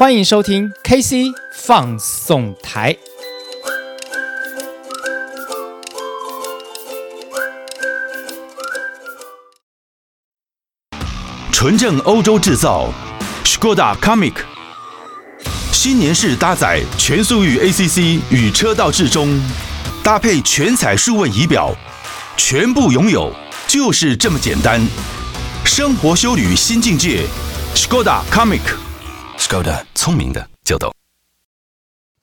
[0.00, 2.96] 欢迎收听 KC 放送台。
[11.52, 12.88] 纯正欧洲制造
[13.44, 14.32] ，Škoda Kamiq，
[15.70, 19.38] 新年式搭载全速域 ACC 与车道智中，
[20.02, 21.74] 搭配全彩数位仪表，
[22.38, 23.30] 全部拥有
[23.66, 24.80] 就是这么简单。
[25.66, 27.26] 生活修旅新境界
[27.74, 28.62] ，Škoda Komik
[29.50, 30.94] 高的聪明的就懂。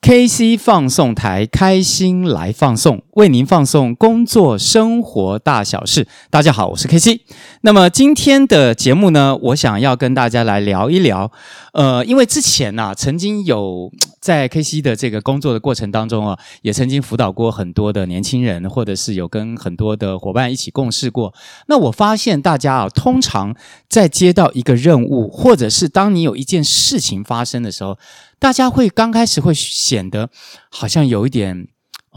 [0.00, 6.06] KC 放送台，开心来放送，为您放送工作生活大小事。
[6.30, 7.18] 大家好，我是 KC。
[7.62, 11.32] 那么今天的节目呢，我想要跟大家来聊一聊。
[11.72, 13.90] 呃，因为之前呢、曾经有
[14.22, 21.34] 在 KC 的这个工作的过程当中啊，也曾经辅导过很多的年轻人，或者是有跟很多的伙伴一起共事过。
[21.66, 23.52] 那我发现大家啊，通常
[23.88, 27.98] 在接到一个任务，或者是当你有一件事情发生的时候，
[28.38, 30.30] 大家会刚开始会显得
[30.70, 31.66] 好像有一点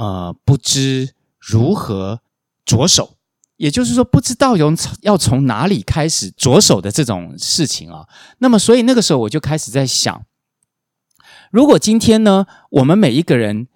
[0.02, 2.22] 呃不知如何
[2.66, 3.18] 着手，
[3.58, 8.08] 也就是说不知道由要从哪里开始着手的这种事情啊。
[8.40, 10.26] 那么所以那个时候我就开始在想，
[11.52, 13.68] 如果今天呢，我们每一个人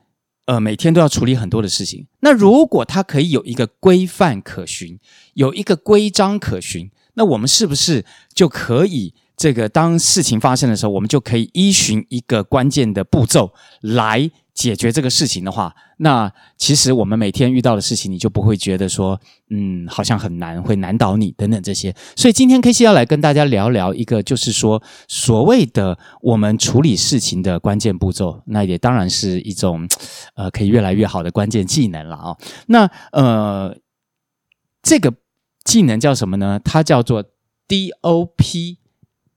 [0.48, 5.00] 呃每天都要处理很多的事情，那如果它可以有一个规范可循，
[5.36, 9.14] 有一个规章可循，那我们是不是就可以？
[9.38, 19.20] 这个当事情发生的时候，我们就可以依循一个关键的步骤来解决这个事情的话，那其实我们每天遇到的事情，你就不会觉得说，
[19.52, 21.94] 嗯，好像很难，会难倒你等等这些。
[22.16, 29.88] 所以今天 KC 要来跟大家聊聊一个，就是说所谓的我们处理事情的关键步骤，那也当然是一种
[30.36, 33.78] 呃可以越来越好的关键技能了啊、那呃，
[34.82, 35.14] 这个
[35.64, 36.60] 技能叫什么呢？
[36.64, 37.24] 它叫做
[37.68, 38.78] DOP。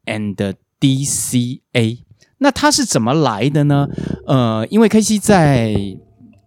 [0.08, 1.98] and DCA，
[2.38, 3.86] 那它是怎么来的呢？
[4.26, 5.74] 呃，因为 KC 在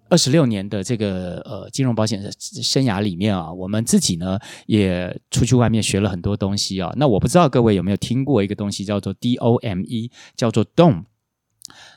[0.10, 6.92] 二十六年的这个呃金融保险生涯里面啊，我们自己呢也出去外面学了很多东西啊。
[6.98, 11.04] 那我不知道各位有没有听过一个东西叫做 DOME，叫做 DOME。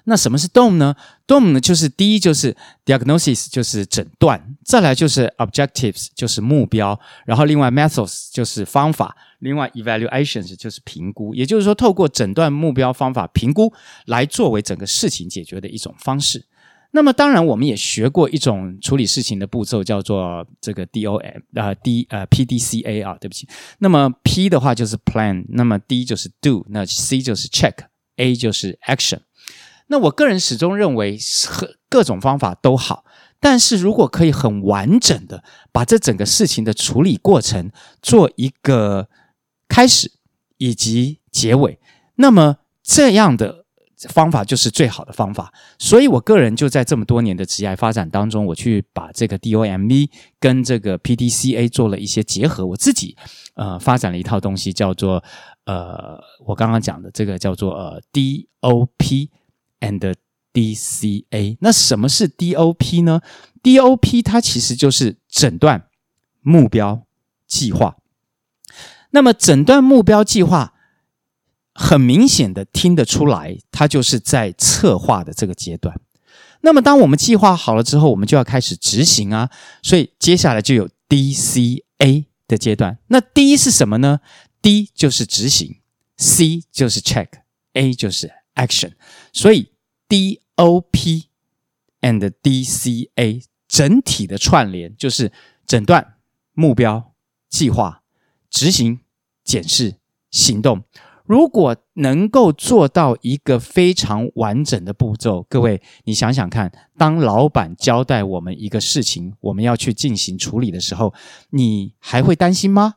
[0.06, 0.94] 那什么是 DOM 呢
[1.26, 2.54] ？DOM 呢，就是第一就是
[2.84, 6.94] diagnosis，就是诊断；再来就是 objectives，就是目标；
[7.24, 11.34] 然后另外 methods 就是方法；另外 evaluations 就是评估。
[11.34, 13.72] 也就是说，透过诊断、目标、方法、评估
[14.06, 16.44] 来作为整个事情解决的一种方式。
[16.90, 21.18] 那么，当然我们也学过一种处理事情的步骤，叫做这个 DOM
[21.54, 23.48] 呃 D 呃 PDCA 啊，对不起。
[23.78, 29.20] 那么 P 的话就是 plan，那么 D 就是 do，那 C 就是 check，A 就是 action。
[29.88, 31.18] 那我个人始终认为，
[31.90, 33.04] 各种方法都好，
[33.38, 39.08] 但是如果可以很完整的把这整个事情的处理过程做一个
[39.68, 40.10] 开始
[40.56, 41.78] 以及结尾，
[42.16, 43.66] 那么这样的
[44.08, 45.52] 方法就是最好的方法。
[45.78, 50.08] 所以我个人就在这么多年的职业发展当中，我去把这个 DOMV
[50.40, 53.14] 跟这个 PDCA 做了一些结合，我自己
[53.54, 55.22] 呃发展了一套东西，叫做
[55.66, 59.28] 呃我刚刚讲的这个叫做呃 DOP。
[59.84, 60.14] And
[60.52, 63.20] DCA，那什么是 DOP 呢
[63.62, 65.88] ？DOP 它其实就是诊断、
[66.40, 67.06] 目标、
[67.46, 67.96] 计划。
[69.10, 70.74] 那么诊断、目标、计划，
[71.74, 76.00] 很明显的听得出来，它就是在策划的这个阶段。
[76.62, 79.50] 那么当我们计划好了之后，我们就要开始执行啊。
[79.82, 82.98] 所以接下来就有 DCA 的阶段。
[83.08, 84.20] 那 D 是什么呢
[84.62, 85.80] ？D 就是执行
[86.16, 88.92] ，C 就是 check，A 就是 action。
[89.32, 89.68] 所以
[90.14, 91.24] DOP
[92.00, 95.32] and DCA 整体的串联就是
[95.66, 96.14] 诊断、
[96.52, 97.14] 目标、
[97.48, 98.02] 计划、
[98.48, 99.00] 执行、
[99.42, 99.96] 检视、
[100.30, 100.84] 行动。
[101.24, 111.12] 如果能够做到一个非常完整的步骤，各位，你想想看，当老板交代我们一个事情，我们要去进行处理的时候，
[111.50, 112.96] 你还会担心吗？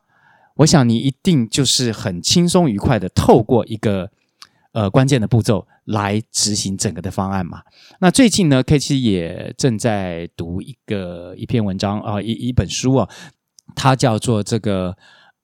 [0.57, 4.11] 我想你一定就是很轻松愉快的透过一个。
[4.77, 7.63] 呃，关键的步骤来执行整个的方案嘛。
[7.99, 13.09] 那最近呢，K 七也正在读一个一篇文章啊，一一本书啊，
[13.75, 14.95] 它叫做这个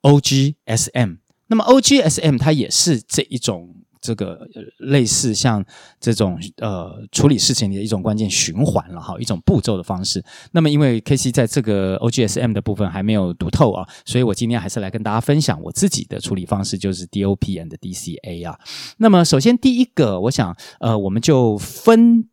[0.03, 1.17] OGSM。
[1.47, 3.75] 那么 OGSM 它也是这一种。
[4.03, 4.37] 这个
[4.79, 5.63] 类似像
[5.97, 10.21] 这种呃处理事情的一种关键循环了哈，一种步骤的方式。
[10.51, 18.59] 那么因为 KC 在这个 OGSM 的部分还没有读透啊，所以我今天还是来跟大家分享我自己的处理方式，就是 DOP and DCA 啊。
[18.97, 22.27] 那么首先第一个，我想呃我们就分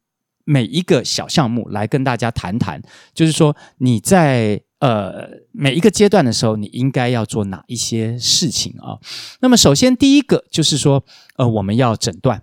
[0.45, 2.83] 每一个小项目来跟大家谈谈，
[3.15, 4.63] 就是说你在。
[4.81, 8.99] 呃，每一个阶段的时候，你应该要做哪一些事情啊？
[9.41, 11.05] 那么，首先第一个就是说，
[11.37, 12.43] 呃，我们要诊断。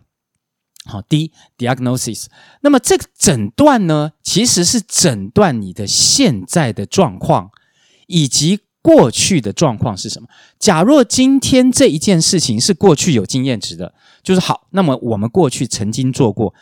[0.85, 2.27] 好第一 diagnosis。
[2.61, 7.49] 那么这个诊断呢，其实是诊断你的现在的状况
[8.05, 10.29] 以及过去的状况是什么。
[10.57, 13.93] 假若今天这一件事情是过去有经验值的，
[14.23, 16.53] 就是好，那么我们过去曾经做过，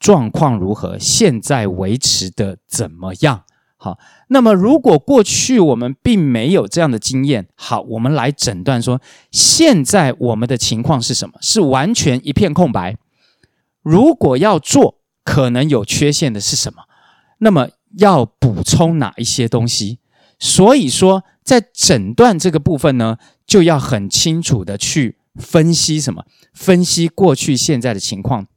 [0.00, 0.98] 状况如何？
[0.98, 3.44] 现在维持的怎么样？
[3.80, 3.96] 好，
[4.26, 11.38] 那么如果过去我们并没有这样的经验，好，我们来诊断说，现在我们的情况是什么？
[11.40, 12.96] 是完全一片空白。
[13.82, 16.82] 如果要做，可能有缺陷的是什么？
[17.38, 20.00] 那么要补充哪一些东西？
[20.40, 23.16] 所以说，在诊断这个部分呢，
[23.46, 26.24] 就要很清楚的去分析什么？
[26.52, 28.48] 分析过去、现在的情况。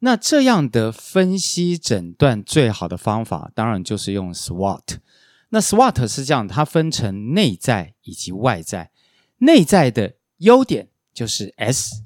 [0.00, 4.98] 那这样的分析诊断最好的方法，当然就是用 SWOT。
[5.48, 8.90] 那 SWOT 是这样，它分成内在以及外在。
[9.38, 12.02] 内在的优点就是 S，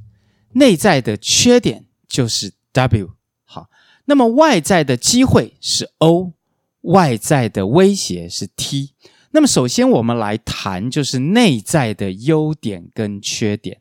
[0.52, 3.10] 内在的缺点就是 W。
[3.44, 3.68] 好，
[4.04, 6.34] 那么外在的机会是 O，
[6.82, 8.94] 外在的威胁是 T。
[9.32, 13.80] 那么首先我们来谈，就是内在的优点跟缺点，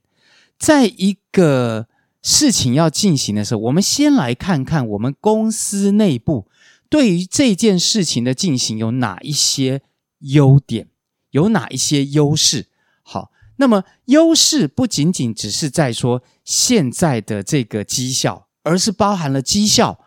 [0.58, 1.89] 在一个。
[2.22, 6.48] 事情要进行的时候，我们先来看看我们公司内部
[6.90, 9.82] 对于这件事情的进行有哪一些
[10.20, 10.88] 优点，
[11.32, 12.68] 有哪一些优势。
[13.04, 20.00] 好，那么优势不仅仅只是在说现在的这个绩效，而是包含了绩效、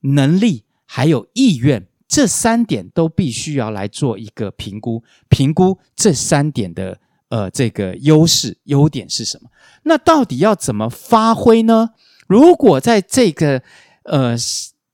[0.00, 7.00] 能力还有意愿这三点都必须要来做一个评估，评估这三点的。
[7.28, 9.50] 呃，这个优势优点是什么？
[9.82, 11.90] 那到底要怎么发挥呢？
[12.26, 13.62] 如果在这个
[14.04, 14.34] 呃，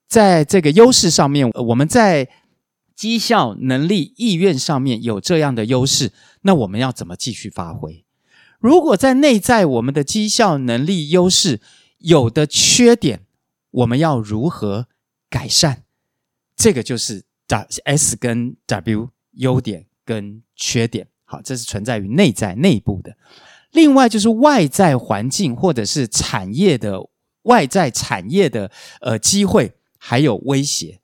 [0.08, 2.28] 在这个优势上面，我们在
[2.94, 8.04] 绩效、能力、意愿上面有这样的优势，那我们要怎么继续发挥？
[8.58, 11.60] 如果在内在我们的绩效、能力、优势
[11.98, 13.26] 有的缺点，
[13.70, 14.86] 我们要如何
[15.28, 15.82] 改善？
[16.56, 17.24] 这个就是
[17.84, 21.08] S 跟 W 优点跟缺点。
[21.34, 23.16] 好，这是存在于内在内部的。
[23.72, 27.08] 另外就是外在环境或者是产业的
[27.42, 28.70] 外在产业的
[29.00, 31.00] 呃机会还有威胁。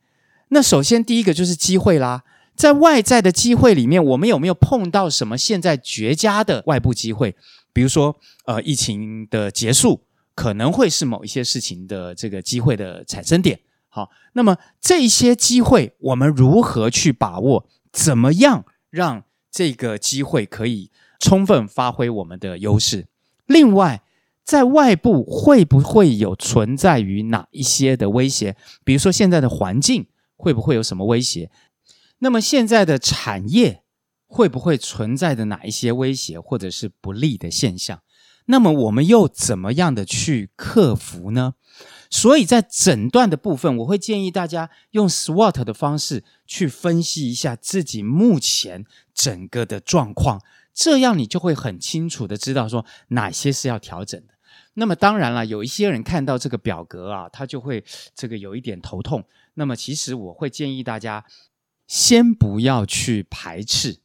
[0.50, 2.23] 那首先第一个就是机会啦，
[2.55, 7.35] 在外在的机会里面，我们有没有碰到什么现在绝佳的外部机会？
[7.73, 10.03] 比如说呃，疫情的结束
[10.37, 13.59] 可能会是某一些事情的这个机会的产生点。
[13.88, 17.67] 好，那么这些机会我们如何去把握？
[17.91, 19.25] 怎么样让？
[19.50, 23.08] 这个机会可以充分发挥我们的优势。
[23.47, 24.02] 另外，
[24.44, 28.56] 在外部会不会有存在于哪一些的威胁？
[28.85, 30.06] 比如说现在的环境
[30.37, 31.50] 会不会有什么威胁？
[32.19, 33.82] 那么现在的产业
[34.26, 38.00] 会不会存在的哪一些威胁或者是不利的现象？
[38.50, 41.55] 那么我们又怎么样的去克服呢？
[42.11, 50.43] 所以在诊断的部分，我会建议大家用 SWOT 的方式去分析一下自己目前整个的状况，
[50.75, 54.35] 这样你就会很清楚的知道说哪些是要调整的。
[54.75, 57.85] 那么当然了，有一些人看到这个表格啊，他就会
[58.17, 59.25] 这个有一点头痛。
[59.55, 61.25] 那么其实我会建议大家
[61.87, 64.00] 先不要去排斥。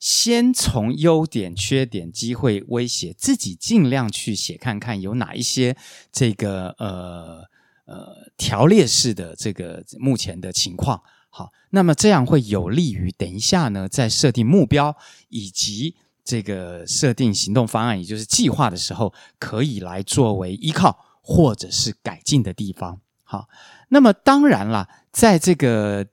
[0.00, 5.76] 先从优点、缺点、机会、威胁，自己尽量去写看看有哪一些
[6.10, 7.44] 这个呃
[7.84, 11.02] 呃条列式的这个目前的情况。
[11.28, 14.96] 好，那么这样会有利于等一下呢，在设定目标
[15.28, 23.02] 以及这个设定行动方案，也就是计划的时候，可以来作为依靠或者是改进的地方。
[23.22, 23.50] 好，
[23.90, 26.06] 那么当然了，在这个。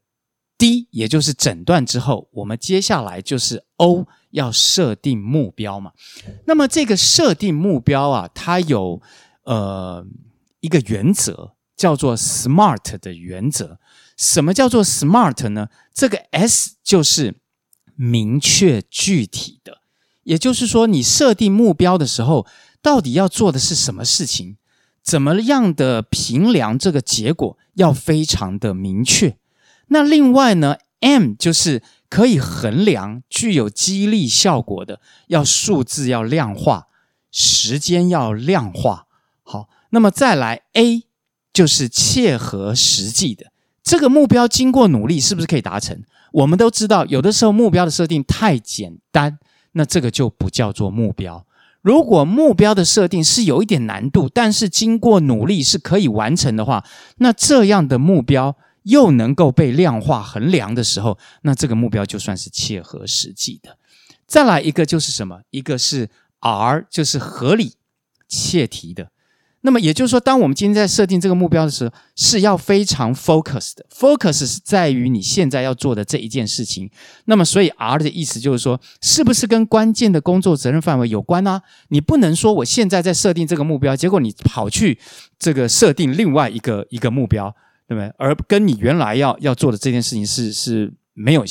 [0.57, 5.91] D 也就是诊断之后，我们接下来就是 O 要设定目标嘛。
[6.45, 9.01] 那么这个设定目标啊，它有
[9.43, 10.05] 呃
[10.59, 13.79] 一个原则叫做 SMART 的原则。
[14.17, 15.69] 什么叫做 SMART 呢？
[15.93, 17.35] 这个 S 就是
[17.95, 19.81] 明确具体的，
[20.23, 22.47] 也就是说，你设定目标的时候，
[22.81, 24.57] 到底要做的是什么事情？
[25.03, 29.37] 怎么样的评量这个结果，要非常的明确。
[29.87, 36.87] 那另外呢，M 就是可以衡量、具有激励效果的，要数字要量化，
[37.31, 39.07] 时间要量化。
[39.43, 41.03] 好，那么再来 A
[41.53, 43.51] 就是切合实际的，
[43.81, 46.03] 这个目标经过努力是不是可以达成？
[46.33, 49.39] 我们都知道，有的时候目标的设定太简单，
[49.71, 51.45] 那这个就不叫做目标。
[51.81, 56.83] 如果目标的设定是有一点难度，但是经过努力是可以完成的话，
[57.17, 58.57] 那这样的目标。
[58.87, 63.77] 又能够被量化衡量的时候，那这个目标就算是切合实际的。
[64.25, 65.41] 再来一个就是什么？
[65.51, 67.75] 一个是 R，就是合理、
[68.27, 69.09] 切题的。
[69.61, 73.85] 那么也就是说，当我们今天在设定这个目标的时候，是要非常 focus 的。
[73.93, 76.89] focus 是在于你现在要做的这一件事情。
[77.25, 84.99] 那么，所以 R 的意思就是说，是不是跟关键的工作责任范围有关呢、你不能说我现在在设定这个目标，结果你跑去
[85.37, 87.53] 这个设定另外一个一个目标，
[87.87, 88.13] 对不对？
[88.17, 91.43] 而跟你原来要要做的这件事情是是没有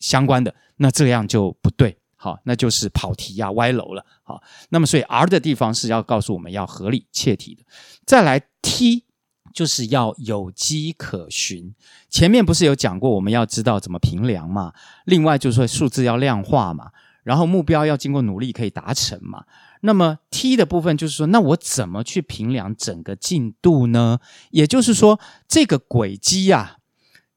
[0.00, 1.96] 相关的，那这样就不对。
[2.16, 4.06] 好，那就是跑题呀、歪楼了。
[4.22, 7.64] 好，那么所以 R 的地方是要告诉我们要合理切题的。
[8.06, 9.04] 再来 T
[9.52, 11.74] 就是要有迹可循。
[12.08, 14.72] 前面不是有讲过我们要知道怎么评量嘛？
[15.06, 16.92] 另外就是说数字要量化嘛，
[17.24, 19.44] 然后目标要经过努力可以达成嘛。
[19.82, 24.18] 那么 T 的部分就是说，那我怎么去评量整个进度呢？
[24.50, 26.78] 也就是说，这个轨迹、啊，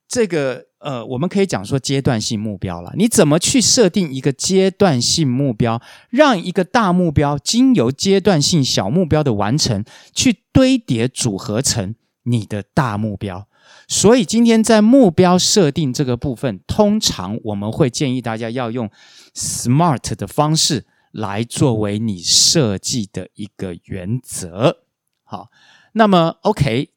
[0.08, 0.66] 这个。
[0.86, 2.94] 呃，我们可以讲说阶段性目标了。
[2.96, 9.84] 你怎么去设定一个阶段性目标，让一个大目标经由阶段性小目标的完成，
[10.14, 13.48] 去堆叠组合成你的大目标？
[13.88, 18.88] 所以今天在目标设定这个部分，通常我们会建议大家要用
[19.34, 20.86] SMART 的方式
[21.16, 24.84] 来作为你设计的一个原则。
[25.24, 25.50] 好，
[25.94, 26.92] 那么 OK，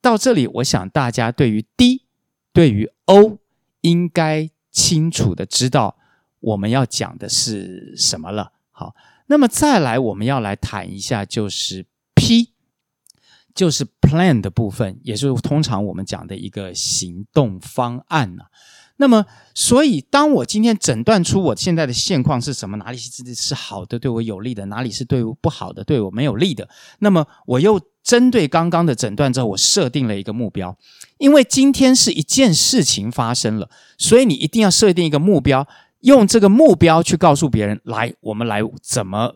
[0.00, 2.02] 到这里，我想大家对于 D。
[2.54, 3.38] 对于 O，
[3.80, 5.96] 应该清楚的知道
[6.38, 8.52] 我们要讲的是什么了。
[8.70, 8.94] 好，
[9.28, 12.52] 那么再来我们要来谈一下，就是 P，
[13.54, 18.44] 就是 Plan 的部分，也就是通常我们讲的一个行动方案呢。
[19.02, 26.68] 那么，所以当我今天诊断出我现在的现况是什么，哪里是是好的，对我有利的，哪里是对我不好的，对我没有利的，
[27.00, 30.76] 那么我又针对刚刚的诊断之后，我设定了一个目标。
[31.18, 33.68] 因为今天是一件事情发生了，
[33.98, 35.66] 所以你一定要设定一个目标，
[36.02, 39.34] 用这个目标去告诉别人，来，我们来怎么。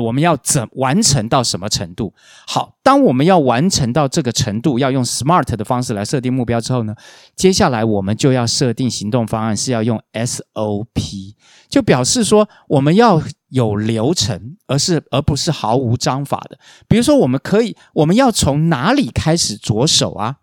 [0.00, 2.12] 我们要怎完成到什么程度？
[2.46, 6.96] 好，当我们要完成到这个程度，要用 SMART 的方式来设定目标之后呢，
[7.36, 11.34] 接下来我们就要设定行动方案，是要用 SOP，
[11.68, 16.58] 就表示说我们要有流程，而是而不是毫无章法的。
[16.88, 20.38] 比如说，我们可以，我们要从哪里开始着手啊？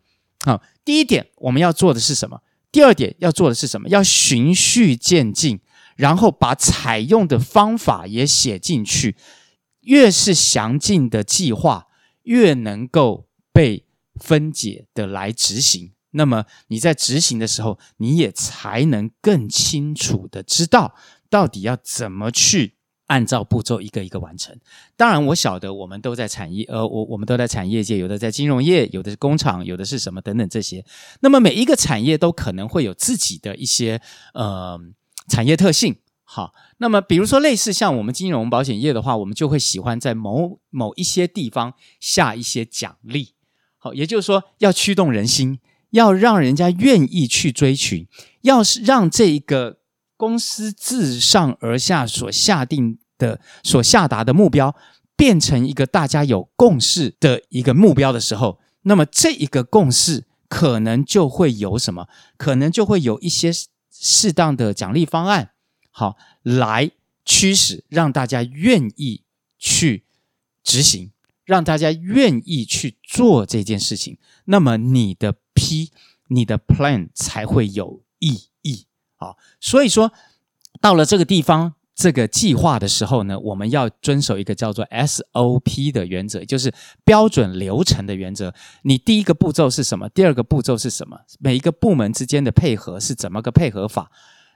[0.46, 2.40] 好，第一点我们要做的是什么？
[2.72, 3.90] 第二点要做的是什么？
[3.90, 5.60] 要循序渐进。
[5.96, 9.16] 然后把采用的方法也写进去，
[9.82, 11.88] 越是详尽的计划，
[12.24, 13.86] 越能够被
[14.16, 15.92] 分解的来执行。
[16.12, 20.96] 那么你在执行的时候，你也才能更清楚的知道
[21.30, 22.76] 到底要怎么去
[23.08, 24.56] 按照步骤一个一个完成。
[24.96, 30.86] 当然，我晓得我们都在产业，呃，我我们都在产业界，有的在金融业，有的是工厂，有的是什么等等这些。
[31.22, 34.02] 那么每一个产业都可能会有自己的一些，
[34.34, 34.80] 呃。
[35.27, 43.36] 产业特性好，那么比如说类似像我们金融保险业的话，我们就会喜欢在某某一些地方下一些奖励，
[43.77, 45.60] 好，也就是说要驱动人心，
[45.92, 48.08] 要让人家愿意去追寻，
[48.42, 49.77] 要是让这一个
[50.18, 54.75] 公司自上而下所下定的、所下达的目标
[55.15, 62.08] 变成一个大家有共识的一个目标的时候，那么这一个共识可能就会有什么？
[62.38, 63.51] 可能就会有一些。
[63.94, 65.52] 适当的奖励方案，
[65.92, 66.92] 好，来
[67.24, 69.24] 驱使让大家愿意
[69.58, 70.04] 去
[70.64, 71.12] 执行，
[71.46, 75.92] 让大家愿意去做这件事情，那么你的 P，
[76.28, 78.88] 你的 Plan 才会有意义。
[79.16, 80.12] 好，所以说
[80.82, 86.74] 到了这个地方，这个计划的时候呢，我们要遵守一个叫做 SOP 的原则，就是
[87.06, 88.54] 标准流程的原则。
[88.84, 90.10] 你第一个步骤是什么？
[90.10, 91.20] 第二个步骤是什么？
[91.40, 94.12] 每一个部门之间的配合是怎么个配合法？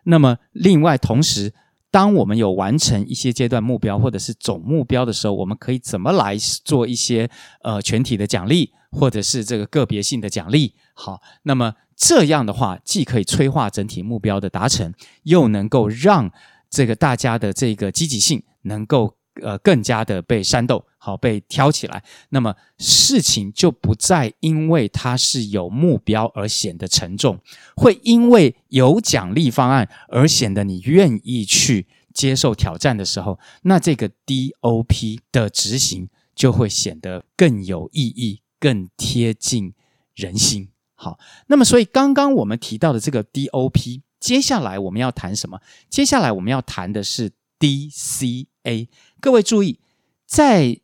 [0.06, 1.54] 那么，另外同时，
[1.92, 7.30] 当我们有完成一些阶段目标或者是总目标的时候，我们可以怎么来做一些
[7.62, 10.74] 呃全体的奖励，或者是这个个别性的奖励？
[10.94, 16.32] 好，那么这样的话，既可以催化整体目标的达成，又能够让
[16.70, 27.40] 这个大家的这个积极性能够呃更加的被煽动，好，被挑起来，那么事情就不再因为它是有目标而显得沉重，
[27.76, 39.74] 会因为有奖励方案而显得你愿意去接受挑战的时候，那这个 DOP 的执行就会显得更有意义，更贴近
[40.16, 40.70] 人心。
[40.96, 44.02] 好，那么所以刚刚我们提到的这个 DOP。
[44.20, 45.60] 接下来我们要谈什么？
[45.90, 48.88] 接下来我们要谈的是 DCA。
[49.20, 49.80] 各位注意，
[50.26, 50.80] 在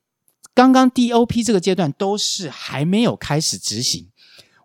[0.54, 4.10] 刚刚 DOP 这个阶段都是还没有开始执行，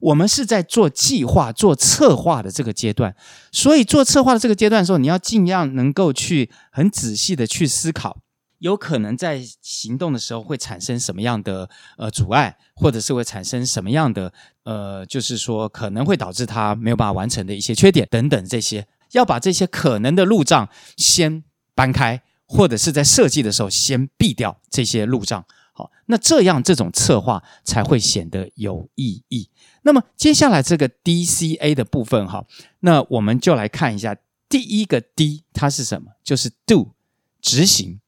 [0.01, 3.17] 我们是在做计划、做策划的这个阶段。
[3.51, 8.19] 所以做策划的这个阶段的时候，你要尽量能够去很仔细的去思考，
[8.59, 14.33] 有可能在行动的时候会产生什么样的呃阻碍，或者是会产生什么样的
[14.65, 25.45] 呃，就是说可能会导致他没有办法完成的一些缺点等等这些，要把这些可能的路障先搬开，或者是在设计的时候先避掉这些路障。
[25.73, 29.49] 好，那这样这种策划才会显得有意义。
[29.83, 32.45] 那么接下来这个 DCA 的部分哈，
[32.81, 34.17] 那我们就来看一下
[34.49, 36.11] 第一个 D 它是什么？
[36.25, 36.95] 就是 Do
[37.41, 38.01] 执行。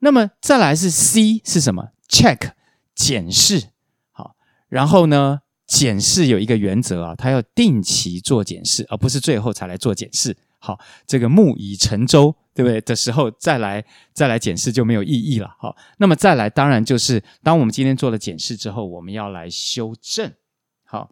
[0.00, 2.52] 那么再来是 C 是什么？Check
[2.94, 3.70] 检视。
[4.12, 4.36] 好，
[4.68, 10.36] 然后呢，检视有一个原则啊，它要定期做检视，而不是最后才来做检视。
[10.60, 12.80] 好，这个木已成舟，对不对？
[12.80, 15.54] 的时候再来再来检视就没有意义了。
[15.58, 20.32] 好，那么再来，当然就是当我们今天做了检视之后，我们要来修正。
[20.84, 21.10] 好，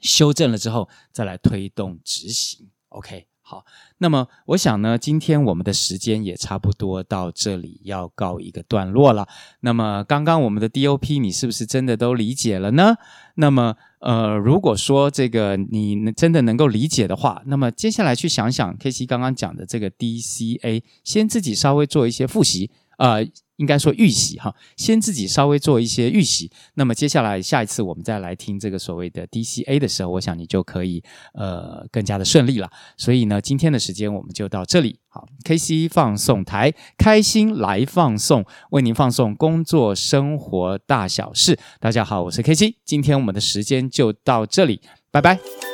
[0.00, 2.70] 修正了之后再来推动执行。
[2.88, 3.26] OK。
[3.52, 3.66] 好，
[3.98, 9.28] 那么我想呢，今天我们的时间也差不多到这里要告一个段落了。
[9.60, 12.94] 那么刚刚我们的 DOP 你是不是真的都理解了呢？
[13.34, 23.16] 那么呃，如果说这个你真的能够理解的话，那么接下来去想想 KC 刚刚讲的这个 DCA，先自己稍微做一些复习啊。
[23.16, 26.50] 呃应该说预习哈，先自己稍微做一些预习。
[26.74, 31.02] 那么接下来下一次我们再来听这个所谓的 DCA 的时候，我想你就可以
[31.34, 32.70] 呃更加的顺利了。
[32.96, 34.98] 所以呢，今天的时间我们就到这里。
[35.08, 41.58] 好，KC 放送台，开心来放送，为您放送工作生活大小事。
[41.78, 44.80] 大家好，我是 KC，今天我们的时间就到这里，
[45.10, 45.71] 拜拜。